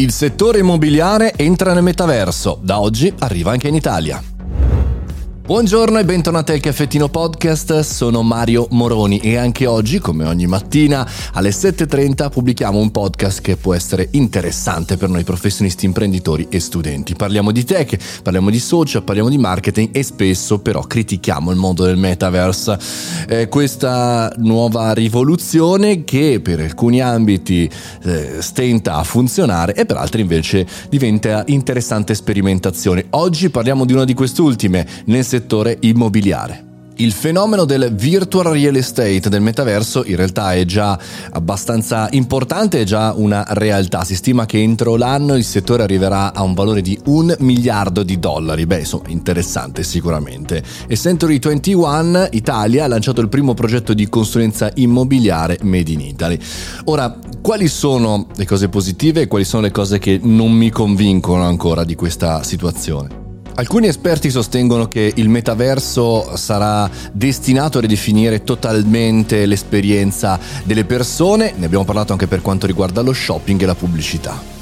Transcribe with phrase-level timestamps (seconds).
[0.00, 4.29] Il settore immobiliare entra nel metaverso, da oggi arriva anche in Italia.
[5.50, 11.04] Buongiorno e bentornati al Caffettino Podcast, sono Mario Moroni e anche oggi, come ogni mattina,
[11.32, 17.16] alle 7.30 pubblichiamo un podcast che può essere interessante per noi professionisti, imprenditori e studenti.
[17.16, 21.82] Parliamo di tech, parliamo di social, parliamo di marketing e spesso però critichiamo il mondo
[21.82, 22.78] del metaverse.
[23.26, 27.68] Eh, questa nuova rivoluzione che per alcuni ambiti
[28.04, 33.06] eh, stenta a funzionare e per altri invece diventa interessante sperimentazione.
[33.10, 36.66] Oggi parliamo di una di queste ultime, nel settore settore immobiliare.
[36.96, 40.98] Il fenomeno del virtual real estate del metaverso in realtà è già
[41.30, 44.04] abbastanza importante, è già una realtà.
[44.04, 48.18] Si stima che entro l'anno il settore arriverà a un valore di un miliardo di
[48.18, 48.66] dollari.
[48.66, 50.62] Beh, insomma, interessante sicuramente.
[50.86, 56.38] E Century 21 Italia ha lanciato il primo progetto di consulenza immobiliare Made in Italy.
[56.84, 61.44] Ora, quali sono le cose positive e quali sono le cose che non mi convincono
[61.44, 63.29] ancora di questa situazione?
[63.54, 71.66] Alcuni esperti sostengono che il metaverso sarà destinato a ridefinire totalmente l'esperienza delle persone, ne
[71.66, 74.59] abbiamo parlato anche per quanto riguarda lo shopping e la pubblicità.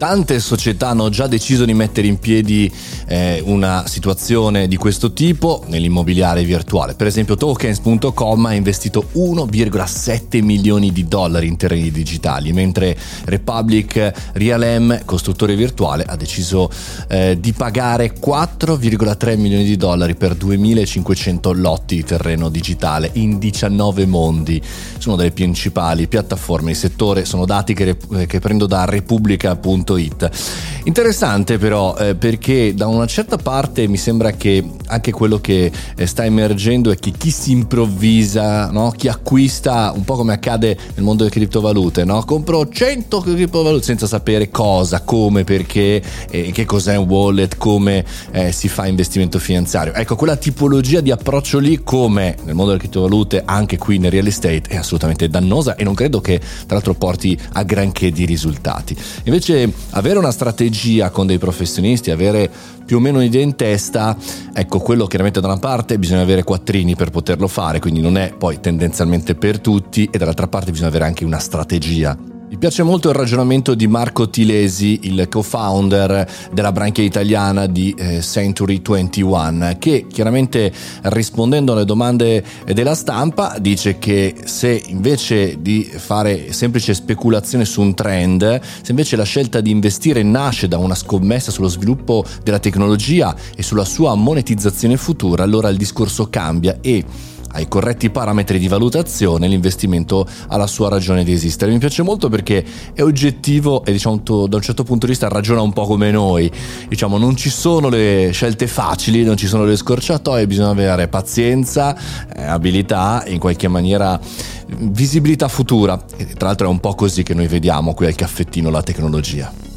[0.00, 2.72] Tante società hanno già deciso di mettere in piedi
[3.06, 6.94] eh, una situazione di questo tipo nell'immobiliare virtuale.
[6.94, 15.04] Per esempio tokens.com ha investito 1,7 milioni di dollari in terreni digitali, mentre Republic Realm,
[15.04, 16.70] costruttore virtuale, ha deciso
[17.06, 24.06] eh, di pagare 4,3 milioni di dollari per 2500 lotti di terreno digitale in 19
[24.06, 24.62] mondi.
[24.96, 30.79] Sono delle principali piattaforme di settore, sono dati che, che prendo da Repubblica.com www.it.
[30.90, 36.04] Interessante però eh, perché da una certa parte mi sembra che anche quello che eh,
[36.04, 38.90] sta emergendo è che chi si improvvisa, no?
[38.90, 42.24] chi acquista, un po' come accade nel mondo delle criptovalute, no?
[42.24, 48.50] compro 100 criptovalute senza sapere cosa, come, perché, eh, che cos'è un wallet, come eh,
[48.50, 49.92] si fa investimento finanziario.
[49.94, 54.26] Ecco, quella tipologia di approccio lì, come nel mondo delle criptovalute, anche qui nel real
[54.26, 58.96] estate, è assolutamente dannosa e non credo che tra l'altro porti a granché di risultati.
[59.22, 60.78] Invece avere una strategia
[61.10, 62.50] con dei professionisti, avere
[62.84, 64.16] più o meno un'idea in testa,
[64.52, 68.32] ecco quello chiaramente da una parte bisogna avere quattrini per poterlo fare, quindi non è
[68.36, 72.16] poi tendenzialmente per tutti e dall'altra parte bisogna avere anche una strategia
[72.50, 78.20] mi piace molto il ragionamento di Marco Tilesi, il co-founder della branchia italiana di eh,
[78.22, 80.72] Century 21, che chiaramente
[81.02, 87.94] rispondendo alle domande della stampa dice che se invece di fare semplice speculazione su un
[87.94, 93.32] trend, se invece la scelta di investire nasce da una scommessa sullo sviluppo della tecnologia
[93.54, 97.04] e sulla sua monetizzazione futura, allora il discorso cambia e
[97.52, 101.72] ai corretti parametri di valutazione l'investimento ha la sua ragione di esistere.
[101.72, 104.18] Mi piace molto perché è oggettivo e diciamo
[104.48, 106.50] da un certo punto di vista ragiona un po' come noi.
[106.88, 111.96] Diciamo non ci sono le scelte facili, non ci sono le scorciatoie, bisogna avere pazienza,
[112.34, 114.18] eh, abilità e in qualche maniera
[114.66, 116.00] visibilità futura.
[116.16, 119.69] E tra l'altro è un po' così che noi vediamo qui al caffettino la tecnologia.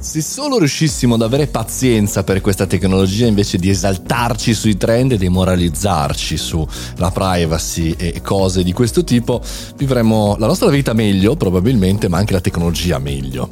[0.00, 5.18] Se solo riuscissimo ad avere pazienza per questa tecnologia invece di esaltarci sui trend e
[5.18, 9.42] demoralizzarci sulla privacy e cose di questo tipo,
[9.76, 13.50] vivremmo la nostra vita meglio probabilmente, ma anche la tecnologia meglio.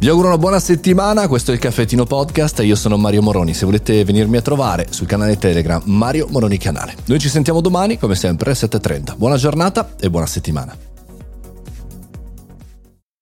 [0.00, 3.64] Vi auguro una buona settimana, questo è il Caffettino Podcast, io sono Mario Moroni, se
[3.64, 6.96] volete venirmi a trovare sul canale Telegram Mario Moroni Canale.
[7.04, 9.16] Noi ci sentiamo domani come sempre alle 7.30.
[9.16, 10.83] Buona giornata e buona settimana.